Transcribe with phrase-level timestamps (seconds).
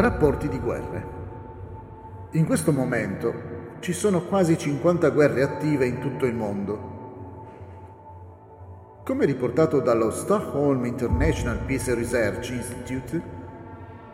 [0.00, 1.06] Rapporti di guerre.
[2.34, 3.34] In questo momento
[3.80, 6.96] ci sono quasi 50 guerre attive in tutto il mondo.
[9.04, 13.20] Come riportato dallo Stockholm International Peace Research Institute,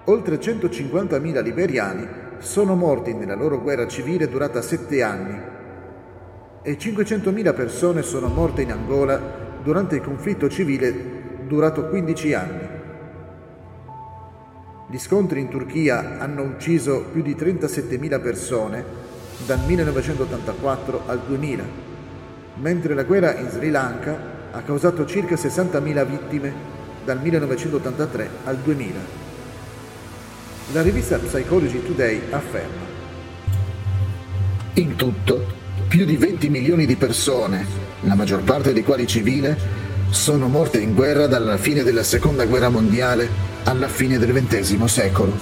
[0.04, 5.38] oltre 150.000 liberiani sono morti nella loro guerra civile durata sette anni
[6.62, 9.20] e 500.000 persone sono morte in Angola
[9.62, 12.73] durante il conflitto civile durato 15 anni.
[14.86, 18.84] Gli scontri in Turchia hanno ucciso più di 37.000 persone
[19.46, 21.64] dal 1984 al 2000,
[22.56, 26.52] mentre la guerra in Sri Lanka ha causato circa 60.000 vittime
[27.02, 28.98] dal 1983 al 2000.
[30.72, 32.82] La rivista Psychology Today afferma
[34.74, 35.46] In tutto,
[35.88, 37.64] più di 20 milioni di persone,
[38.02, 39.56] la maggior parte dei quali civile,
[40.14, 43.28] sono morte in guerra dalla fine della Seconda Guerra Mondiale
[43.64, 45.36] alla fine del XX secolo.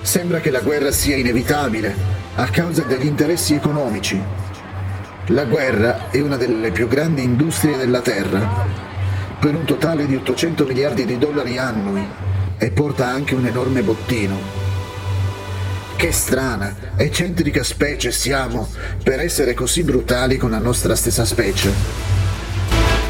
[0.00, 1.94] Sembra che la guerra sia inevitabile
[2.36, 4.18] a causa degli interessi economici.
[5.26, 8.64] La guerra è una delle più grandi industrie della Terra,
[9.40, 12.06] per un totale di 800 miliardi di dollari annui
[12.56, 14.38] e porta anche un enorme bottino.
[15.96, 18.68] Che strana, eccentrica specie siamo
[19.02, 22.25] per essere così brutali con la nostra stessa specie.